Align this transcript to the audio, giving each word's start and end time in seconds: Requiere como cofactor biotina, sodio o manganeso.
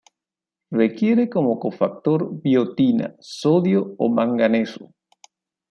Requiere 0.71 1.29
como 1.29 1.59
cofactor 1.59 2.27
biotina, 2.41 3.13
sodio 3.19 3.93
o 3.99 4.09
manganeso. 4.09 4.91